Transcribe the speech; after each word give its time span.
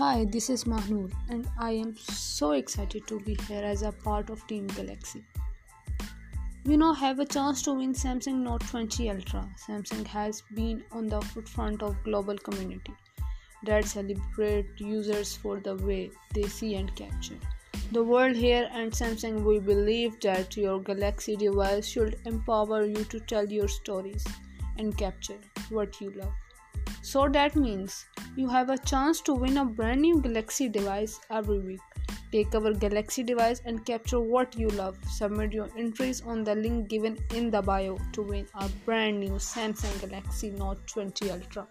Hi, 0.00 0.24
this 0.24 0.48
is 0.48 0.64
Mahnoor 0.64 1.10
and 1.28 1.46
I 1.58 1.72
am 1.72 1.94
so 1.94 2.52
excited 2.52 3.06
to 3.06 3.20
be 3.20 3.36
here 3.46 3.62
as 3.62 3.82
a 3.82 3.92
part 3.92 4.30
of 4.30 4.46
Team 4.46 4.66
Galaxy. 4.68 5.22
Have 6.98 7.18
a 7.20 7.26
chance 7.26 7.60
to 7.64 7.74
win 7.74 7.92
Samsung 7.92 8.40
Note 8.42 8.62
20 8.62 9.10
Ultra. 9.10 9.46
Samsung 9.68 10.06
has 10.06 10.42
been 10.54 10.82
on 10.90 11.06
the 11.06 11.20
forefront 11.20 11.82
of 11.82 12.02
global 12.02 12.38
community 12.38 12.94
that 13.66 13.84
celebrate 13.84 14.80
users 14.80 15.36
for 15.36 15.60
the 15.60 15.74
way 15.74 16.08
they 16.34 16.44
see 16.44 16.76
and 16.76 16.96
capture 16.96 17.38
the 17.92 18.02
world 18.02 18.34
here, 18.34 18.70
and 18.72 18.90
Samsung 18.90 19.44
we 19.44 19.58
believe 19.58 20.18
that 20.22 20.56
your 20.56 20.80
Galaxy 20.80 21.36
device 21.36 21.86
should 21.86 22.16
empower 22.24 22.86
you 22.86 23.04
to 23.16 23.20
tell 23.20 23.44
your 23.44 23.68
stories 23.68 24.24
and 24.78 24.96
capture 24.96 25.40
what 25.68 26.00
you 26.00 26.10
love. 26.14 26.32
So 27.02 27.28
that 27.40 27.54
means 27.54 28.06
you 28.36 28.48
have 28.48 28.70
a 28.70 28.78
chance 28.78 29.20
to 29.22 29.32
win 29.34 29.56
a 29.58 29.64
brand 29.64 30.02
new 30.02 30.20
Galaxy 30.20 30.68
device 30.68 31.18
every 31.30 31.58
week. 31.58 31.80
Take 32.30 32.54
our 32.54 32.72
Galaxy 32.72 33.24
device 33.24 33.60
and 33.64 33.84
capture 33.84 34.20
what 34.20 34.56
you 34.56 34.68
love. 34.68 34.96
Submit 35.06 35.52
your 35.52 35.68
entries 35.76 36.22
on 36.22 36.44
the 36.44 36.54
link 36.54 36.88
given 36.88 37.18
in 37.34 37.50
the 37.50 37.60
bio 37.60 37.98
to 38.12 38.22
win 38.22 38.46
a 38.54 38.68
brand 38.84 39.18
new 39.18 39.32
Samsung 39.32 40.08
Galaxy 40.08 40.50
Note 40.50 40.86
20 40.86 41.30
Ultra. 41.32 41.66